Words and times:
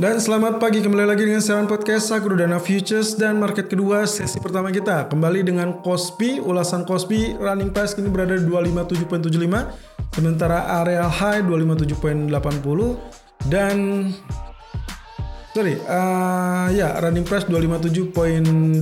Dan 0.00 0.16
selamat 0.16 0.64
pagi 0.64 0.80
kembali 0.80 1.12
lagi 1.12 1.28
dengan 1.28 1.44
Seran 1.44 1.68
Podcast 1.68 2.08
Dana 2.40 2.56
Futures 2.56 3.20
dan 3.20 3.36
market 3.36 3.68
kedua 3.68 4.08
sesi 4.08 4.40
pertama 4.40 4.72
kita. 4.72 5.12
Kembali 5.12 5.44
dengan 5.44 5.84
Kospi 5.84 6.40
ulasan 6.40 6.88
Kospi 6.88 7.36
running 7.36 7.68
price 7.68 7.92
kini 7.92 8.08
berada 8.08 8.32
di 8.32 8.48
257.75 8.48 10.16
sementara 10.16 10.80
area 10.80 11.04
high 11.04 11.44
257.80 11.44 12.32
dan 13.52 14.08
sorry 15.52 15.76
uh, 15.84 16.72
ya 16.72 16.96
running 17.04 17.28
price 17.28 17.44
257.80 17.44 18.80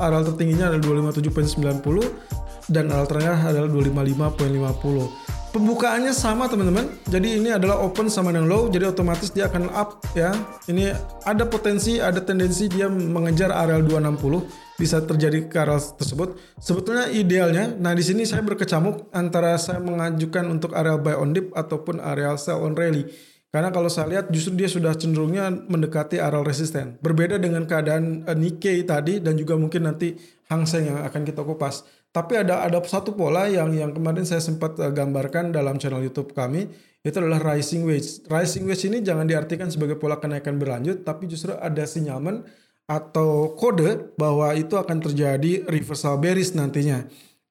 area 0.00 0.20
tertingginya 0.24 0.80
adalah 0.80 1.12
257.90 1.12 2.72
dan 2.72 2.88
area 2.88 3.04
tengah 3.04 3.52
adalah 3.52 3.68
255.50 3.68 5.19
pembukaannya 5.50 6.14
sama 6.14 6.46
teman-teman. 6.46 6.86
Jadi 7.10 7.42
ini 7.42 7.50
adalah 7.50 7.82
open 7.82 8.06
sama 8.06 8.30
dengan 8.30 8.46
low, 8.46 8.70
jadi 8.70 8.90
otomatis 8.90 9.34
dia 9.34 9.50
akan 9.50 9.70
up 9.74 10.02
ya. 10.14 10.30
Ini 10.70 10.94
ada 11.26 11.44
potensi, 11.46 11.98
ada 11.98 12.22
tendensi 12.22 12.70
dia 12.70 12.86
mengejar 12.86 13.50
area 13.50 13.82
260 13.82 14.78
bisa 14.78 15.02
terjadi 15.04 15.50
ke 15.50 15.56
area 15.60 15.76
tersebut. 15.76 16.38
Sebetulnya 16.56 17.10
idealnya, 17.10 17.74
nah 17.76 17.92
di 17.92 18.00
sini 18.00 18.24
saya 18.24 18.40
berkecamuk 18.46 19.12
antara 19.12 19.58
saya 19.60 19.82
mengajukan 19.82 20.48
untuk 20.48 20.72
area 20.72 20.96
buy 20.96 21.18
on 21.18 21.36
dip 21.36 21.52
ataupun 21.52 22.00
area 22.00 22.32
sell 22.38 22.64
on 22.64 22.72
rally. 22.78 23.04
Karena 23.50 23.74
kalau 23.74 23.90
saya 23.90 24.06
lihat 24.06 24.30
justru 24.30 24.54
dia 24.54 24.70
sudah 24.70 24.94
cenderungnya 24.94 25.50
mendekati 25.50 26.22
area 26.22 26.38
resisten. 26.38 27.02
Berbeda 27.02 27.34
dengan 27.34 27.66
keadaan 27.66 28.22
uh, 28.22 28.30
Nikkei 28.38 28.86
tadi 28.86 29.18
dan 29.18 29.34
juga 29.34 29.58
mungkin 29.58 29.90
nanti 29.90 30.14
Hang 30.46 30.70
Seng 30.70 30.86
yang 30.86 31.02
akan 31.02 31.26
kita 31.26 31.42
kupas. 31.42 31.82
Tapi 32.10 32.42
ada 32.42 32.66
ada 32.66 32.82
satu 32.82 33.14
pola 33.14 33.46
yang 33.46 33.70
yang 33.70 33.94
kemarin 33.94 34.26
saya 34.26 34.42
sempat 34.42 34.74
uh, 34.82 34.90
gambarkan 34.90 35.54
dalam 35.54 35.78
channel 35.78 36.02
YouTube 36.02 36.34
kami 36.34 36.66
itu 37.00 37.16
adalah 37.16 37.38
rising 37.54 37.86
wedge. 37.86 38.26
Rising 38.26 38.66
wedge 38.66 38.84
ini 38.90 38.98
jangan 39.00 39.24
diartikan 39.24 39.70
sebagai 39.70 39.94
pola 39.94 40.18
kenaikan 40.18 40.58
berlanjut, 40.58 41.06
tapi 41.06 41.30
justru 41.30 41.54
ada 41.54 41.86
sinyalmen 41.86 42.42
atau 42.90 43.54
kode 43.54 44.18
bahwa 44.18 44.50
itu 44.58 44.74
akan 44.74 44.98
terjadi 44.98 45.64
reversal 45.70 46.18
bearish 46.18 46.52
nantinya. 46.58 47.06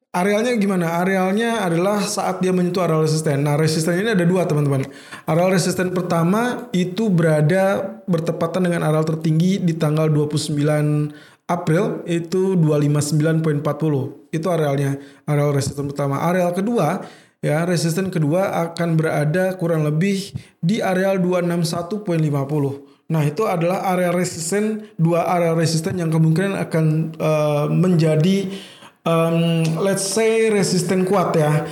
Arealnya 0.09 0.57
gimana? 0.57 0.99
Arealnya 0.99 1.61
adalah 1.61 2.01
saat 2.01 2.41
dia 2.41 2.49
menyentuh 2.49 2.81
areal 2.81 3.05
resisten. 3.05 3.45
Nah, 3.45 3.53
resisten 3.53 3.93
ini 3.93 4.17
ada 4.17 4.25
dua 4.25 4.49
teman-teman. 4.49 4.89
Areal 5.29 5.53
resisten 5.53 5.93
pertama 5.93 6.65
itu 6.73 7.13
berada 7.13 8.01
bertepatan 8.09 8.65
dengan 8.65 8.89
areal 8.89 9.05
tertinggi 9.05 9.61
di 9.61 9.77
tanggal 9.77 10.09
29 10.09 11.38
April 11.49 12.05
itu 12.05 12.53
259.40. 12.53 14.29
Itu 14.29 14.47
arealnya, 14.53 15.01
areal 15.25 15.49
resisten 15.49 15.89
pertama. 15.89 16.21
Areal 16.21 16.53
kedua 16.53 17.01
ya, 17.41 17.65
resisten 17.65 18.13
kedua 18.13 18.69
akan 18.69 18.93
berada 18.93 19.57
kurang 19.57 19.81
lebih 19.89 20.37
di 20.61 20.77
areal 20.79 21.17
261.50. 21.17 23.09
Nah, 23.09 23.25
itu 23.25 23.41
adalah 23.49 23.89
area 23.89 24.13
resisten 24.13 24.85
dua 24.93 25.25
area 25.25 25.57
resisten 25.57 25.97
yang 25.97 26.13
kemungkinan 26.13 26.53
akan 26.69 26.85
uh, 27.17 27.65
menjadi 27.65 28.53
um, 29.01 29.65
let's 29.81 30.05
say 30.05 30.53
resisten 30.53 31.09
kuat 31.09 31.33
ya. 31.33 31.65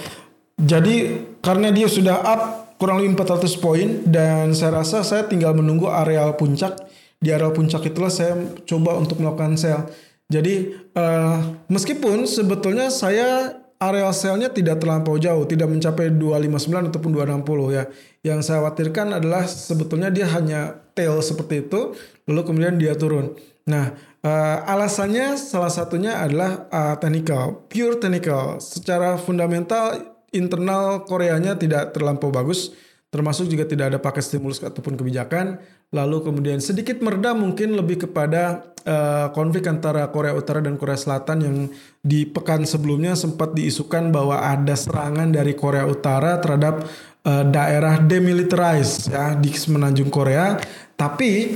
Jadi 0.57 1.21
karena 1.45 1.69
dia 1.69 1.85
sudah 1.85 2.17
up 2.25 2.41
kurang 2.81 3.01
lebih 3.01 3.21
400 3.21 3.53
poin 3.61 3.89
dan 4.09 4.57
saya 4.57 4.81
rasa 4.81 5.05
saya 5.05 5.29
tinggal 5.29 5.53
menunggu 5.53 5.85
areal 5.85 6.33
puncak. 6.33 6.73
Di 7.17 7.33
areal 7.33 7.53
puncak 7.53 7.85
itulah 7.89 8.13
saya 8.13 8.37
coba 8.65 8.97
untuk 8.97 9.21
melakukan 9.21 9.57
sell. 9.57 9.89
Jadi 10.27 10.75
uh, 10.93 11.65
meskipun 11.71 12.27
sebetulnya 12.27 12.91
saya 12.91 13.57
areal 13.79 14.11
sellnya 14.11 14.51
tidak 14.51 14.83
terlampau 14.83 15.15
jauh, 15.17 15.47
tidak 15.47 15.71
mencapai 15.71 16.11
259 16.13 16.91
ataupun 16.91 17.11
260 17.15 17.77
ya. 17.77 17.83
Yang 18.25 18.39
saya 18.43 18.57
khawatirkan 18.61 19.07
adalah 19.17 19.47
sebetulnya 19.47 20.09
dia 20.11 20.27
hanya 20.29 20.83
tail 20.93 21.17
seperti 21.23 21.65
itu, 21.65 21.95
lalu 22.27 22.41
kemudian 22.43 22.75
dia 22.75 22.93
turun. 22.97 23.33
Nah, 23.67 23.95
Uh, 24.27 24.59
alasannya 24.67 25.39
salah 25.39 25.69
satunya 25.71 26.19
adalah 26.19 26.67
uh, 26.73 26.95
technical, 26.99 27.63
pure 27.71 27.95
technical. 27.95 28.59
Secara 28.59 29.15
fundamental 29.15 30.17
internal 30.35 31.05
Koreanya 31.07 31.55
tidak 31.55 31.95
terlampau 31.95 32.33
bagus, 32.33 32.75
termasuk 33.07 33.47
juga 33.47 33.63
tidak 33.63 33.93
ada 33.93 33.99
pakai 34.01 34.25
stimulus 34.25 34.59
ataupun 34.59 34.99
kebijakan. 34.99 35.61
Lalu 35.95 36.17
kemudian 36.19 36.59
sedikit 36.59 36.99
meredam 36.99 37.39
mungkin 37.47 37.79
lebih 37.79 38.07
kepada 38.07 38.75
uh, 38.83 39.31
konflik 39.31 39.71
antara 39.71 40.11
Korea 40.11 40.35
Utara 40.35 40.59
dan 40.59 40.75
Korea 40.75 40.99
Selatan 40.99 41.37
yang 41.39 41.57
di 42.03 42.27
pekan 42.27 42.67
sebelumnya 42.67 43.15
sempat 43.15 43.55
diisukan 43.55 44.11
bahwa 44.11 44.43
ada 44.43 44.75
serangan 44.75 45.31
dari 45.31 45.55
Korea 45.55 45.87
Utara 45.87 46.43
terhadap 46.43 46.83
uh, 47.23 47.43
daerah 47.47 48.03
demilitarized 48.03 49.15
ya 49.15 49.31
di 49.39 49.55
semenanjung 49.55 50.11
Korea. 50.11 50.59
Tapi 50.99 51.55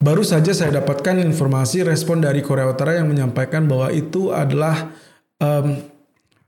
Baru 0.00 0.24
saja 0.24 0.56
saya 0.56 0.80
dapatkan 0.80 1.20
informasi 1.20 1.84
respon 1.84 2.24
dari 2.24 2.40
Korea 2.40 2.72
Utara 2.72 2.96
yang 2.96 3.12
menyampaikan 3.12 3.68
bahwa 3.68 3.92
itu 3.92 4.32
adalah 4.32 4.96
um, 5.36 5.76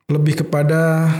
lebih 0.08 0.40
kepada 0.40 1.12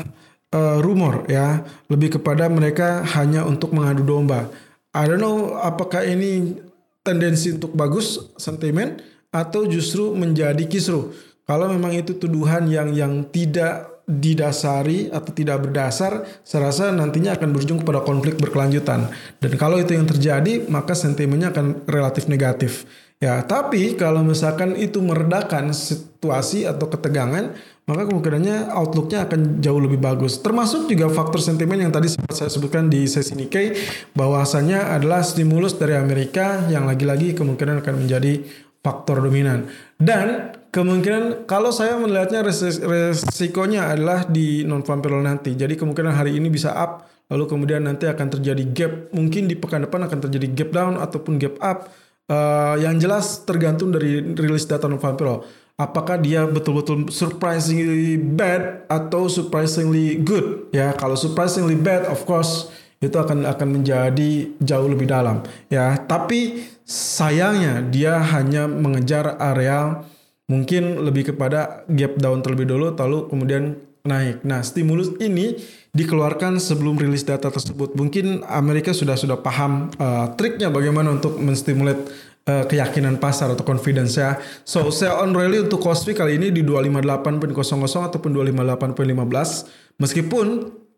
uh, 0.49 0.81
rumor 0.81 1.29
ya, 1.29 1.61
lebih 1.93 2.17
kepada 2.17 2.49
mereka 2.49 3.05
hanya 3.21 3.45
untuk 3.45 3.77
mengadu 3.77 4.01
domba. 4.01 4.49
I 4.93 5.09
don't 5.09 5.21
know 5.21 5.57
apakah 5.57 6.05
ini 6.05 6.61
tendensi 7.01 7.53
untuk 7.53 7.73
bagus 7.73 8.33
sentimen 8.37 9.01
atau 9.33 9.65
justru 9.65 10.13
menjadi 10.13 10.63
kisruh. 10.69 11.13
Kalau 11.49 11.69
memang 11.69 11.97
itu 11.97 12.17
tuduhan 12.17 12.69
yang 12.69 12.93
yang 12.95 13.27
tidak 13.33 13.92
didasari 14.21 15.09
atau 15.09 15.31
tidak 15.33 15.69
berdasar, 15.69 16.27
saya 16.45 16.69
rasa 16.69 16.93
nantinya 16.93 17.39
akan 17.39 17.49
berujung 17.55 17.81
kepada 17.81 18.05
konflik 18.05 18.37
berkelanjutan. 18.37 19.09
Dan 19.41 19.53
kalau 19.57 19.81
itu 19.81 19.97
yang 19.97 20.05
terjadi, 20.05 20.69
maka 20.69 20.93
sentimennya 20.93 21.55
akan 21.55 21.89
relatif 21.89 22.29
negatif. 22.29 22.85
Ya, 23.23 23.39
tapi 23.47 23.95
kalau 23.95 24.27
misalkan 24.27 24.75
itu 24.75 24.99
meredakan 24.99 25.71
situasi 25.71 26.67
atau 26.67 26.91
ketegangan, 26.91 27.55
maka 27.87 28.03
kemungkinannya 28.11 28.75
outlooknya 28.75 29.31
akan 29.31 29.63
jauh 29.63 29.79
lebih 29.79 30.03
bagus. 30.03 30.43
Termasuk 30.43 30.91
juga 30.91 31.07
faktor 31.07 31.39
sentimen 31.39 31.79
yang 31.79 31.95
tadi 31.95 32.11
sempat 32.11 32.35
saya 32.35 32.51
sebutkan 32.51 32.91
di 32.91 33.07
sesi 33.07 33.39
Nikkei, 33.39 33.79
bahwasanya 34.19 34.91
adalah 34.91 35.23
stimulus 35.23 35.79
dari 35.79 35.95
Amerika 35.95 36.67
yang 36.67 36.83
lagi-lagi 36.87 37.35
kemungkinan 37.39 37.87
akan 37.87 37.95
menjadi 38.07 38.43
faktor 38.83 39.23
dominan. 39.23 39.71
Dan 39.97 40.53
kemungkinan 40.75 41.47
kalau 41.47 41.71
saya 41.71 41.95
melihatnya 41.97 42.43
resikonya 42.43 43.95
adalah 43.95 44.27
di 44.27 44.67
non 44.67 44.83
farm 44.83 45.01
payroll 45.01 45.23
nanti. 45.23 45.55
Jadi 45.55 45.79
kemungkinan 45.79 46.13
hari 46.13 46.37
ini 46.37 46.51
bisa 46.51 46.75
up, 46.75 47.07
lalu 47.31 47.47
kemudian 47.47 47.87
nanti 47.87 48.11
akan 48.11 48.27
terjadi 48.39 48.65
gap. 48.75 48.93
Mungkin 49.15 49.47
di 49.47 49.55
pekan 49.55 49.87
depan 49.87 50.05
akan 50.11 50.19
terjadi 50.29 50.47
gap 50.53 50.71
down 50.75 50.95
ataupun 50.99 51.39
gap 51.39 51.57
up. 51.63 51.89
Uh, 52.31 52.79
yang 52.79 53.03
jelas 53.03 53.43
tergantung 53.43 53.91
dari 53.91 54.23
rilis 54.35 54.67
data 54.67 54.91
non 54.91 54.99
farm 54.99 55.15
payroll. 55.15 55.47
Apakah 55.81 56.21
dia 56.21 56.45
betul-betul 56.45 57.09
surprisingly 57.09 58.21
bad 58.21 58.87
atau 58.87 59.27
surprisingly 59.27 60.21
good? 60.21 60.69
Ya, 60.71 60.93
kalau 60.95 61.17
surprisingly 61.17 61.75
bad, 61.75 62.07
of 62.07 62.23
course 62.29 62.69
itu 63.03 63.19
akan 63.19 63.45
akan 63.51 63.69
menjadi 63.69 64.55
jauh 64.63 64.89
lebih 64.89 65.11
dalam 65.11 65.43
ya. 65.67 65.99
Tapi 65.99 66.63
sayangnya 66.87 67.83
dia 67.83 68.23
hanya 68.23 68.71
mengejar 68.71 69.37
area 69.43 70.07
mungkin 70.47 71.03
lebih 71.03 71.35
kepada 71.35 71.83
gap 71.91 72.15
down 72.17 72.41
terlebih 72.47 72.71
dulu 72.71 72.95
lalu 72.95 73.19
kemudian 73.27 73.75
naik. 74.07 74.47
Nah 74.47 74.63
stimulus 74.63 75.15
ini 75.19 75.59
dikeluarkan 75.95 76.59
sebelum 76.63 76.99
rilis 76.99 77.27
data 77.27 77.51
tersebut. 77.51 77.95
Mungkin 77.99 78.47
Amerika 78.47 78.95
sudah 78.95 79.19
sudah 79.19 79.39
paham 79.39 79.91
uh, 79.99 80.35
triknya 80.39 80.71
bagaimana 80.71 81.15
untuk 81.15 81.39
menstimulat 81.39 81.99
uh, 82.47 82.65
keyakinan 82.67 83.19
pasar 83.23 83.55
atau 83.55 83.63
confidence 83.63 84.19
ya. 84.19 84.39
So 84.67 84.91
sell 84.91 85.23
on 85.23 85.35
rally 85.35 85.63
untuk 85.63 85.83
Kospi 85.83 86.15
kali 86.15 86.39
ini 86.39 86.51
di 86.51 86.67
258.00 86.67 88.09
ataupun 88.11 88.31
258.15 88.35 90.03
meskipun 90.03 90.47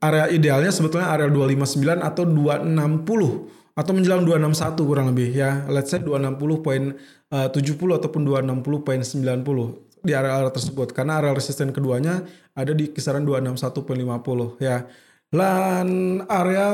area 0.04 0.28
idealnya 0.28 0.68
sebetulnya 0.68 1.08
area 1.08 1.32
259 1.32 2.04
atau 2.04 2.24
260 2.28 3.74
atau 3.74 3.90
menjelang 3.90 4.22
261 4.22 4.88
kurang 4.88 5.06
lebih 5.10 5.34
ya. 5.34 5.66
Let's 5.66 5.90
say 5.90 5.98
260.70 5.98 6.94
eh, 7.34 7.96
ataupun 7.98 8.20
260.90 8.22 10.04
di 10.04 10.12
area-area 10.12 10.52
tersebut 10.52 10.92
karena 10.92 11.16
area 11.18 11.32
resisten 11.32 11.72
keduanya 11.72 12.22
ada 12.52 12.76
di 12.76 12.92
kisaran 12.92 13.24
261.50 13.24 14.62
ya. 14.62 14.86
Dan 15.34 16.22
area 16.30 16.68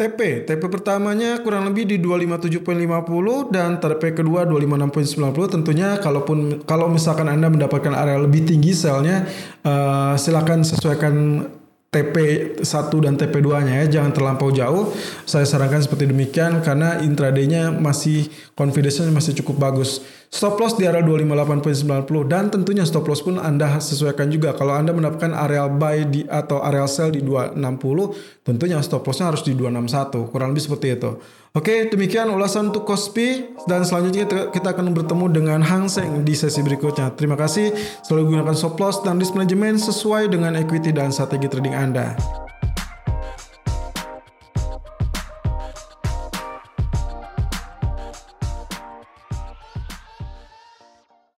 TP, 0.00 0.48
TP 0.48 0.62
pertamanya 0.72 1.44
kurang 1.44 1.68
lebih 1.68 1.84
di 1.84 2.00
257.50 2.00 3.52
dan 3.52 3.76
TP 3.76 4.16
kedua 4.16 4.48
256.90. 4.48 5.60
Tentunya 5.60 6.00
kalaupun 6.00 6.64
kalau 6.64 6.88
misalkan 6.88 7.28
Anda 7.28 7.52
mendapatkan 7.52 7.92
area 7.92 8.16
lebih 8.16 8.48
tinggi 8.48 8.72
selnya 8.72 9.28
uh, 9.60 10.16
silakan 10.16 10.64
sesuaikan 10.64 11.44
TP1 11.90 12.62
dan 13.02 13.18
TP2-nya 13.18 13.82
ya, 13.82 13.98
jangan 13.98 14.14
terlampau 14.14 14.54
jauh. 14.54 14.94
Saya 15.26 15.42
sarankan 15.42 15.82
seperti 15.82 16.06
demikian 16.06 16.62
karena 16.62 17.02
intraday-nya 17.02 17.74
masih 17.74 18.30
confidence-nya 18.54 19.10
masih 19.10 19.34
cukup 19.42 19.58
bagus. 19.58 19.98
Stop 20.30 20.62
loss 20.62 20.78
di 20.78 20.86
area 20.86 21.02
258.90 21.02 22.30
dan 22.30 22.46
tentunya 22.46 22.86
stop 22.86 23.10
loss 23.10 23.26
pun 23.26 23.42
Anda 23.42 23.82
sesuaikan 23.82 24.30
juga. 24.30 24.54
Kalau 24.54 24.78
Anda 24.78 24.94
mendapatkan 24.94 25.34
area 25.34 25.66
buy 25.66 26.06
di 26.06 26.22
atau 26.30 26.62
area 26.62 26.86
sell 26.86 27.10
di 27.10 27.26
260, 27.26 27.58
tentunya 28.46 28.78
stop 28.86 29.02
lossnya 29.10 29.26
harus 29.26 29.42
di 29.42 29.58
261. 29.58 30.30
Kurang 30.30 30.54
lebih 30.54 30.62
seperti 30.62 30.94
itu. 30.94 31.18
Oke, 31.50 31.90
demikian 31.90 32.30
ulasan 32.30 32.70
untuk 32.70 32.86
Kospi 32.86 33.58
dan 33.66 33.82
selanjutnya 33.82 34.22
kita 34.54 34.70
akan 34.70 34.94
bertemu 34.94 35.26
dengan 35.34 35.58
Hang 35.66 35.90
Seng 35.90 36.22
di 36.22 36.30
sesi 36.30 36.62
berikutnya. 36.62 37.10
Terima 37.18 37.34
kasih. 37.34 37.74
Selalu 38.06 38.38
gunakan 38.38 38.54
stop 38.54 38.78
loss 38.78 39.02
dan 39.02 39.18
risk 39.18 39.34
management 39.34 39.82
sesuai 39.82 40.30
dengan 40.30 40.54
equity 40.54 40.94
dan 40.94 41.10
strategi 41.10 41.50
trading 41.50 41.74
Anda. 41.74 42.14